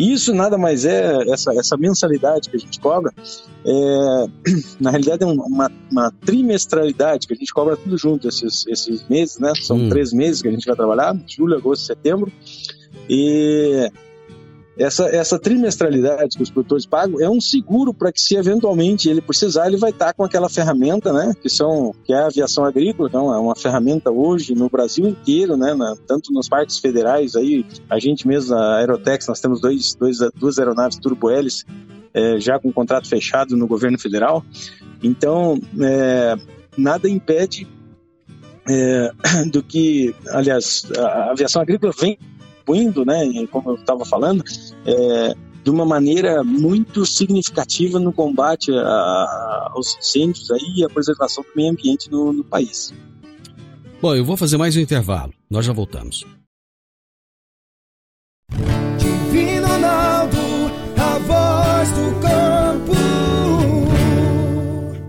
[0.00, 3.12] Isso nada mais é, essa, essa mensalidade que a gente cobra,
[3.66, 4.26] é,
[4.80, 9.38] na realidade é uma, uma, trimestralidade que a gente cobra tudo junto esses, esses meses,
[9.38, 9.52] né?
[9.60, 9.88] São hum.
[9.90, 12.32] três meses que a gente vai trabalhar, julho, agosto, setembro.
[13.10, 13.92] E
[14.80, 19.20] essa, essa trimestralidade que os produtores pagam é um seguro para que se eventualmente ele
[19.20, 23.06] precisar, ele vai estar com aquela ferramenta, né, que são que é a aviação agrícola,
[23.06, 27.66] então é uma ferramenta hoje no Brasil inteiro, né, na, tanto nos parques federais aí,
[27.90, 31.66] a gente mesmo, a Aerotex, nós temos dois, dois, duas aeronaves turbo-hélice
[32.14, 34.42] é, já com contrato fechado no governo federal,
[35.02, 36.36] então é,
[36.78, 37.68] nada impede
[38.66, 39.10] é,
[39.52, 42.18] do que, aliás, a aviação agrícola vem
[42.60, 44.44] contribuindo, né, como eu estava falando,
[44.86, 50.88] é, de uma maneira muito significativa no combate a, a, aos incêndios aí, e a
[50.88, 52.94] preservação do meio ambiente no, no país.
[54.00, 55.32] Bom, eu vou fazer mais um intervalo.
[55.50, 56.24] Nós já voltamos.
[58.98, 60.38] Divino Ronaldo,
[60.96, 62.92] a voz do campo.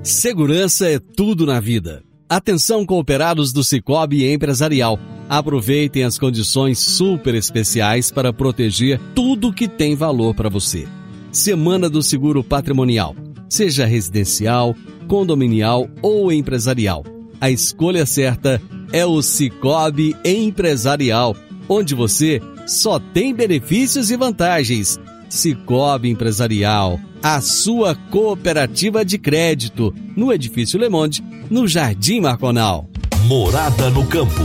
[0.03, 2.03] Segurança é tudo na vida.
[2.31, 4.97] Atenção cooperados do Cicobi Empresarial.
[5.27, 10.87] Aproveitem as condições super especiais para proteger tudo que tem valor para você.
[11.29, 13.17] Semana do Seguro Patrimonial.
[13.49, 14.73] Seja residencial,
[15.09, 17.03] condominial ou empresarial.
[17.41, 18.61] A escolha certa
[18.93, 21.35] é o Cicobi Empresarial,
[21.67, 24.97] onde você só tem benefícios e vantagens.
[25.27, 32.89] Cicobi Empresarial, a sua cooperativa de crédito, no Edifício Le Monde, no Jardim Marconal.
[33.25, 34.41] Morada no campo.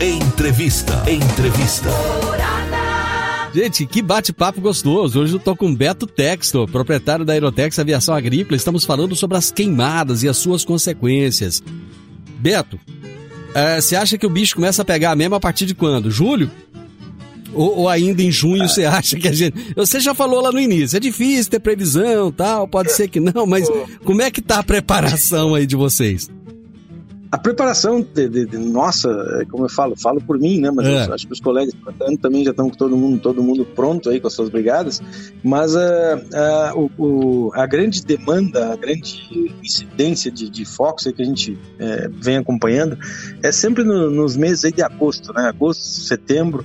[0.00, 1.02] Entrevista.
[1.10, 1.90] Entrevista.
[3.52, 5.20] Gente, que bate-papo gostoso.
[5.20, 8.56] Hoje eu tô com Beto Textor, proprietário da Aerotex Aviação Agrícola.
[8.56, 11.60] Estamos falando sobre as queimadas e as suas consequências.
[12.38, 12.78] Beto,
[13.52, 16.12] é, você acha que o bicho começa a pegar mesmo a partir de quando?
[16.12, 16.48] Julho?
[17.54, 19.74] Ou, ou ainda em junho você acha que a gente.
[19.74, 23.46] Você já falou lá no início, é difícil ter previsão tal, pode ser que não,
[23.46, 23.68] mas
[24.04, 26.28] como é que tá a preparação aí de vocês?
[27.32, 29.08] A preparação de, de, de nossa,
[29.40, 30.68] é, como eu falo, falo por mim, né?
[30.72, 31.06] Mas É.
[31.06, 31.72] eu acho que os colegas
[32.20, 35.00] também já estão com todo mundo, todo mundo pronto aí com as suas brigadas.
[35.40, 41.24] Mas ah, ah, o, a grande demanda, a grande incidência de, de focos que a
[41.24, 42.98] gente eh, vem acompanhando
[43.44, 45.42] é sempre no- nos meses aí de agosto, né?
[45.42, 46.64] Agosto, setembro,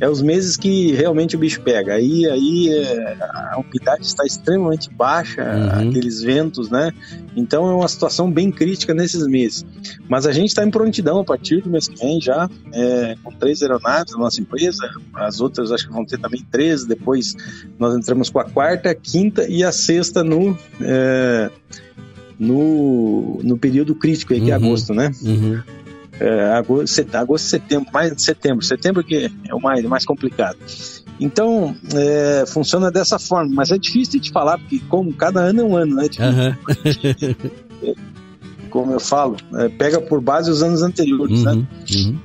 [0.00, 1.94] é os meses que realmente o bicho pega.
[1.94, 3.16] Aí, aí eh,
[3.52, 5.88] a umidade está extremamente baixa, Uhum.
[5.88, 6.92] aqueles ventos, né?
[7.34, 9.64] Então é uma situação bem crítica nesses meses.
[10.08, 13.32] Mas a gente está em prontidão a partir do mês que vem já, é, com
[13.32, 14.88] três aeronaves da nossa empresa.
[15.14, 16.84] As outras acho que vão ter também três.
[16.84, 17.34] Depois
[17.78, 21.50] nós entramos com a quarta, a quinta e a sexta no, é,
[22.38, 24.64] no, no período crítico aí, que é Uhum.
[24.66, 25.10] agosto, né?
[25.22, 25.60] Uhum.
[26.18, 30.56] É, agosto, set- agosto, setembro, mais setembro, setembro que é o mais, mais complicado.
[31.20, 35.64] Então, é, funciona dessa forma, mas é difícil de falar, porque como cada ano é
[35.64, 36.08] um ano, né?
[36.18, 36.56] Aham.
[38.70, 41.52] Como eu falo, é, pega por base os anos anteriores, né?
[41.52, 42.18] Uhum, uhum.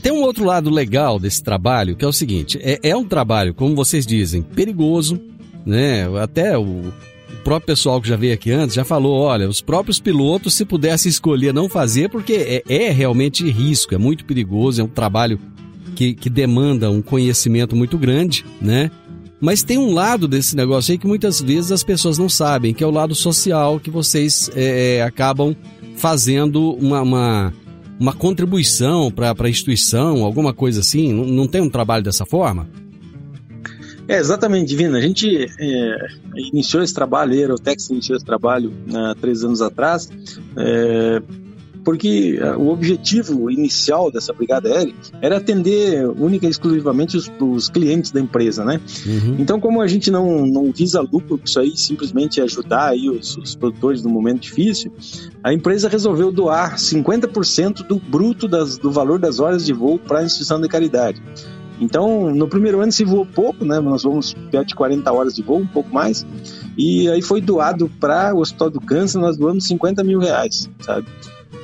[0.00, 3.52] Tem um outro lado legal desse trabalho, que é o seguinte: é, é um trabalho,
[3.52, 5.20] como vocês dizem, perigoso,
[5.64, 6.06] né?
[6.22, 6.92] Até o,
[7.32, 10.64] o próprio pessoal que já veio aqui antes já falou: olha, os próprios pilotos, se
[10.64, 15.38] pudessem escolher não fazer, porque é, é realmente risco, é muito perigoso, é um trabalho
[15.94, 18.90] que, que demanda um conhecimento muito grande, né?
[19.40, 22.82] Mas tem um lado desse negócio aí que muitas vezes as pessoas não sabem, que
[22.82, 25.54] é o lado social que vocês é, acabam
[25.96, 27.54] fazendo uma, uma,
[27.98, 31.12] uma contribuição para a instituição, alguma coisa assim.
[31.12, 32.68] Não, não tem um trabalho dessa forma?
[34.08, 34.98] É, exatamente, Divina.
[34.98, 35.96] A gente é,
[36.36, 40.08] iniciou esse trabalho, a Aerotex iniciou esse trabalho há três anos atrás,
[40.56, 41.20] é,
[41.84, 47.68] porque é, o objetivo inicial dessa brigada aérea era atender única e exclusivamente os, os
[47.68, 48.80] clientes da empresa, né?
[49.06, 49.36] Uhum.
[49.38, 53.54] Então, como a gente não, não visa lucro isso aí, simplesmente ajudar aí os, os
[53.54, 54.92] produtores no momento difícil,
[55.44, 60.20] a empresa resolveu doar 50% do bruto das, do valor das horas de voo para
[60.20, 61.22] a instituição de caridade.
[61.80, 63.78] Então, no primeiro ano se voou pouco, né?
[63.80, 66.26] Nós vamos perto de 40 horas de voo, um pouco mais.
[66.76, 71.06] E aí foi doado para o Hospital do Câncer, nós doamos 50 mil reais, sabe?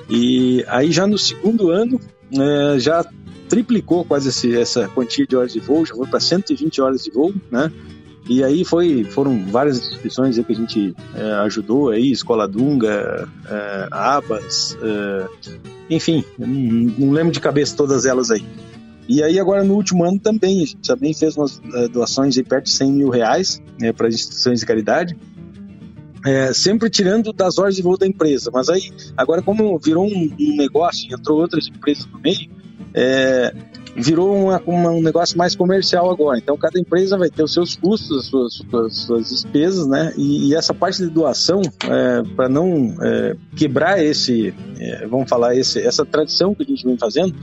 [0.08, 1.98] E aí já no segundo ano,
[2.30, 3.04] né, já
[3.48, 7.10] triplicou quase esse, essa quantia de horas de voo, já foi para 120 horas de
[7.10, 7.70] voo, né?
[8.28, 13.88] E aí foi, foram várias instituições que a gente é, ajudou aí, Escola Dunga, é,
[13.90, 15.26] Abas, é,
[15.90, 18.44] enfim, não lembro de cabeça todas elas aí.
[19.08, 22.42] E aí agora no último ano também, a gente também fez umas é, doações de
[22.42, 25.16] perto de 100 mil reais né, para instituições de caridade,
[26.24, 28.50] é, sempre tirando das horas de voo da empresa.
[28.52, 32.48] Mas aí, agora como virou um, um negócio, entrou outras empresas no meio,
[32.94, 33.52] é,
[33.96, 36.38] virou uma, uma- um negócio mais comercial agora.
[36.38, 40.14] Então, cada empresa vai ter os seus custos, as suas, suas, suas despesas, né?
[40.16, 41.60] E, e essa parte de doação,
[42.36, 46.96] para não é, quebrar esse, é, vamos falar, esse, essa tradição que a gente vem
[46.96, 47.34] fazendo,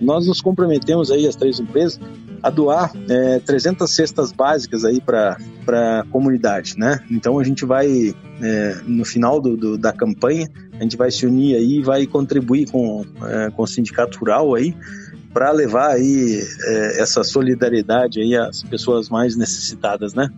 [0.00, 2.00] nós nos comprometemos aí, as três empresas,
[2.42, 7.00] a doar é, 300 cestas básicas aí para a comunidade, né?
[7.10, 11.24] Então a gente vai, é, no final do, do- da campanha, a gente vai se
[11.24, 14.74] unir aí e vai contribuir com, é, com o sindicato rural aí
[15.32, 20.28] para levar aí é, essa solidariedade aí às pessoas mais necessitadas, né?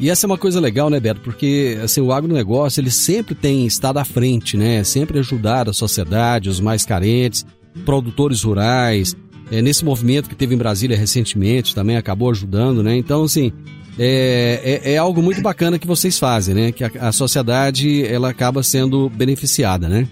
[0.00, 1.20] E essa é uma coisa legal, né, Beto?
[1.20, 4.82] Porque assim, o agronegócio ele sempre tem estado à frente, né?
[4.84, 7.44] Sempre ajudar a sociedade, os mais carentes,
[7.84, 9.16] produtores rurais,
[9.50, 12.96] é, nesse movimento que teve em Brasília recentemente, também acabou ajudando, né?
[12.96, 13.52] Então, assim,
[13.98, 16.72] é, é, é algo muito bacana que vocês fazem, né?
[16.72, 20.08] Que a, a sociedade, ela acaba sendo beneficiada, né?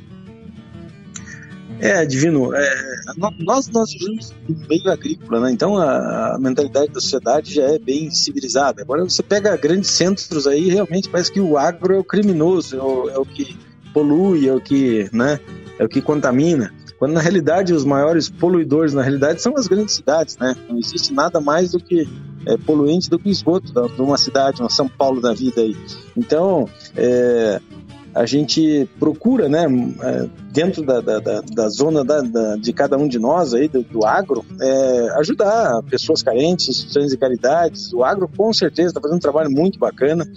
[1.81, 2.75] É, Divino, é,
[3.39, 5.51] nós, nós vivemos no meio agrícola, né?
[5.51, 8.83] então a, a, mentalidade da sociedade já é bem civilizada.
[8.83, 12.83] Agora você pega grandes centros aí, realmente parece que o agro é o criminoso, é
[12.83, 13.57] o, é o que
[13.95, 15.41] polui, é o que, né,
[15.79, 16.71] é o que contamina.
[17.01, 20.55] Quando na realidade os maiores poluidores na realidade são as grandes cidades, né?
[20.69, 22.07] Não existe nada mais do que
[22.45, 25.75] é, poluente do que esgoto de uma cidade, uma São Paulo da vida aí.
[26.15, 27.59] Então, é,
[28.15, 29.65] a gente procura, né,
[30.03, 33.67] é, dentro da, da, da, da zona da, da, de cada um de nós aí,
[33.67, 37.95] do, do agro, é, ajudar pessoas carentes, instituições de caridades.
[37.95, 40.31] O agro, com certeza, está fazendo um trabalho muito bacana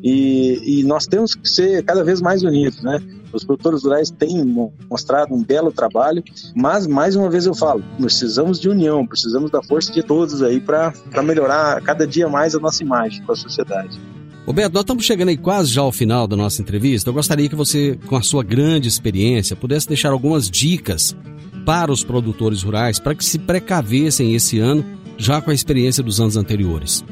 [0.00, 3.00] e, e, nós temos que ser cada vez mais unidos, né?
[3.34, 4.44] Os produtores rurais têm
[4.88, 6.22] mostrado um belo trabalho,
[6.54, 10.60] mas, mais uma vez eu falo, precisamos de união, precisamos da força de todos aí
[10.60, 14.00] para melhorar cada dia mais a nossa imagem com a sociedade.
[14.46, 17.08] Roberto, nós estamos chegando aí quase já ao final da nossa entrevista.
[17.08, 21.16] Eu gostaria que você, com a sua grande experiência, pudesse deixar algumas dicas
[21.64, 24.84] para os produtores rurais para que se precavessem esse ano,
[25.16, 27.02] já com a experiência dos anos anteriores.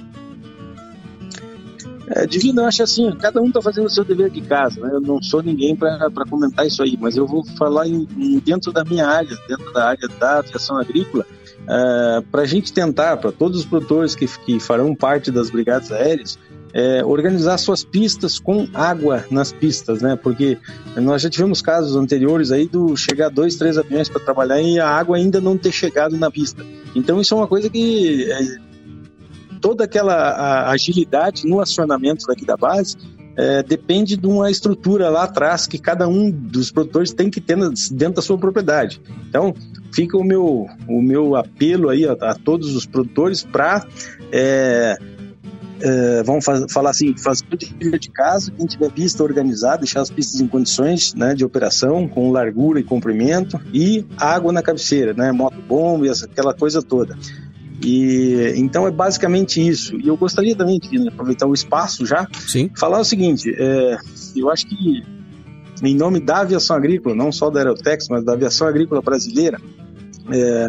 [2.15, 4.91] É, Divino, eu acho assim, cada um está fazendo o seu dever de casa, né?
[4.93, 8.71] Eu não sou ninguém para comentar isso aí, mas eu vou falar em, em, dentro
[8.71, 11.25] da minha área, dentro da área da aviação agrícola,
[11.67, 15.91] é, para a gente tentar, para todos os produtores que, que farão parte das brigadas
[15.91, 16.39] aéreas,
[16.75, 20.15] é, organizar suas pistas com água nas pistas, né?
[20.15, 20.59] Porque
[20.97, 24.89] nós já tivemos casos anteriores aí do chegar dois, três aviões para trabalhar e a
[24.89, 26.65] água ainda não ter chegado na pista.
[26.95, 28.72] Então isso é uma coisa que é,
[29.63, 32.97] toda aquela agilidade no acionamento daqui da base
[33.37, 37.57] é, depende de uma estrutura lá atrás que cada um dos produtores tem que ter
[37.93, 39.01] dentro da sua propriedade.
[39.27, 39.55] Então,
[39.95, 43.87] fica o meu, o meu apelo aí a, a todos os produtores para
[44.31, 44.99] é,
[45.81, 50.11] é, vamos faz, falar assim, fazer o de casa, quem tiver pista organizada, deixar as
[50.11, 55.33] pistas em condições né, de operação, com largura e comprimento, e água na cabeceira, né,
[55.33, 57.17] motobomba e essa, aquela coisa toda.
[57.85, 59.97] E então é basicamente isso.
[59.97, 62.71] E eu gostaria também de né, aproveitar o espaço já, Sim.
[62.77, 63.99] falar o seguinte: é,
[64.37, 65.03] eu acho que
[65.83, 69.61] em nome da aviação agrícola, não só da Aerotex, mas da aviação agrícola brasileira,
[70.31, 70.69] é,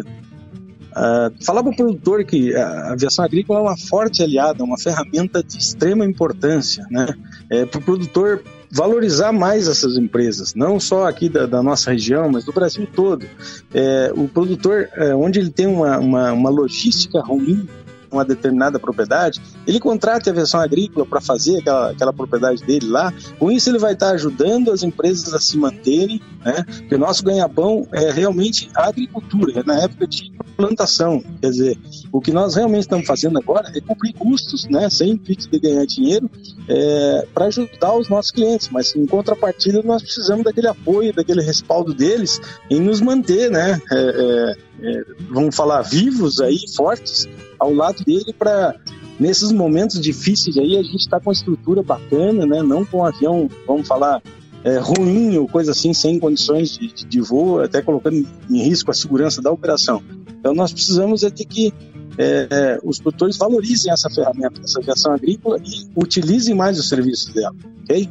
[0.94, 5.42] Uh, falar para o produtor que a aviação agrícola é uma forte aliada, uma ferramenta
[5.42, 7.08] de extrema importância, né?
[7.50, 8.44] É, para o produtor
[8.74, 13.24] valorizar mais essas empresas, não só aqui da, da nossa região, mas do Brasil todo.
[13.72, 17.68] É, o produtor, é, onde ele tem uma, uma, uma logística ruim,
[18.10, 23.12] uma determinada propriedade, ele contrata a aviação agrícola para fazer aquela, aquela propriedade dele lá.
[23.38, 26.64] Com isso, ele vai estar ajudando as empresas a se manterem, né?
[26.64, 31.22] Porque o nosso ganha-pão é realmente a agricultura, é na época de plantação.
[31.40, 31.78] Quer dizer,
[32.12, 34.88] o que nós realmente estamos fazendo agora é cumprir custos, né?
[34.90, 36.30] Sem intuito de ganhar dinheiro,
[36.68, 38.68] é, para ajudar os nossos clientes.
[38.70, 42.40] Mas em contrapartida, nós precisamos daquele apoio, daquele respaldo deles
[42.70, 43.80] em nos manter, né?
[43.90, 48.74] É, é, é vamos falar vivos aí, fortes, ao lado dele para
[49.18, 52.62] nesses momentos difíceis aí a gente está com uma estrutura bacana, né?
[52.62, 54.22] Não com um avião, vamos falar,
[54.64, 58.94] é, ruim ou coisa assim, sem condições de, de, voo, até colocando em risco a
[58.94, 60.02] segurança da operação.
[60.38, 61.72] Então nós precisamos é ter que
[62.16, 67.32] é, é, os produtores valorizem essa ferramenta, essa aviação agrícola e utilizem mais os serviços
[67.32, 68.08] dela, ok?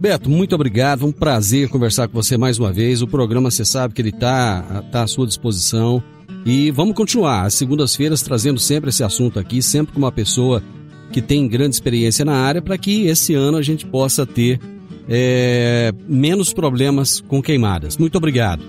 [0.00, 1.06] Beto, muito obrigado.
[1.06, 3.00] Um prazer conversar com você mais uma vez.
[3.00, 6.02] O programa, você sabe que ele está tá à sua disposição.
[6.44, 10.62] E vamos continuar, às segundas-feiras, trazendo sempre esse assunto aqui, sempre com uma pessoa
[11.10, 14.60] que tem grande experiência na área, para que esse ano a gente possa ter
[15.08, 17.96] é, menos problemas com queimadas.
[17.96, 18.62] Muito obrigado.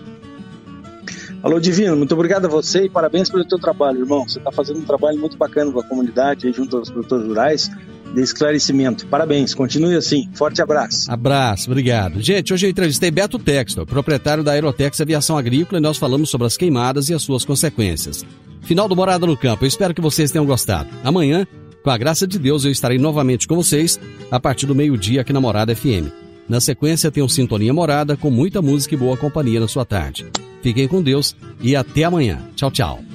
[1.43, 4.27] Alô, Divino, muito obrigado a você e parabéns pelo teu trabalho, irmão.
[4.27, 7.69] Você está fazendo um trabalho muito bacana com a comunidade, junto aos produtores rurais
[8.15, 9.05] de esclarecimento.
[9.07, 10.29] Parabéns, continue assim.
[10.33, 11.11] Forte abraço.
[11.11, 12.21] Abraço, obrigado.
[12.21, 16.47] Gente, hoje eu entrevistei Beto Textor, proprietário da Aerotex Aviação Agrícola, e nós falamos sobre
[16.47, 18.25] as queimadas e as suas consequências.
[18.61, 19.63] Final do Morada no Campo.
[19.63, 20.89] Eu espero que vocês tenham gostado.
[21.03, 21.45] Amanhã,
[21.83, 23.99] com a graça de Deus, eu estarei novamente com vocês
[24.31, 26.09] a partir do meio-dia aqui na Morada FM.
[26.49, 30.25] Na sequência, tem um Sintonia Morada com muita música e boa companhia na sua tarde.
[30.63, 32.39] Fiquem com Deus e até amanhã.
[32.55, 33.14] Tchau, tchau.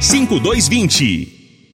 [0.00, 1.37] 5220.